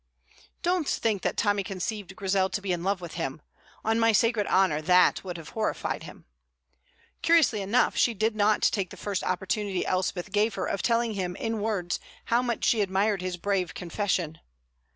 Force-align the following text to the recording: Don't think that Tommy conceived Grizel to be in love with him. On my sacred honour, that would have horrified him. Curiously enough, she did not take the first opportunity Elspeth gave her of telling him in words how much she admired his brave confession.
Don't 0.63 0.87
think 0.87 1.21
that 1.21 1.37
Tommy 1.37 1.63
conceived 1.63 2.15
Grizel 2.15 2.49
to 2.49 2.59
be 2.59 2.71
in 2.71 2.81
love 2.83 3.01
with 3.01 3.13
him. 3.21 3.39
On 3.85 3.99
my 3.99 4.11
sacred 4.13 4.47
honour, 4.47 4.81
that 4.81 5.23
would 5.23 5.37
have 5.37 5.49
horrified 5.49 6.01
him. 6.01 6.25
Curiously 7.21 7.61
enough, 7.61 7.95
she 7.95 8.15
did 8.15 8.35
not 8.35 8.63
take 8.63 8.89
the 8.89 8.97
first 8.97 9.23
opportunity 9.23 9.85
Elspeth 9.85 10.31
gave 10.31 10.55
her 10.55 10.65
of 10.65 10.81
telling 10.81 11.13
him 11.13 11.35
in 11.35 11.61
words 11.61 11.99
how 12.25 12.41
much 12.41 12.65
she 12.65 12.81
admired 12.81 13.21
his 13.21 13.37
brave 13.37 13.75
confession. 13.75 14.39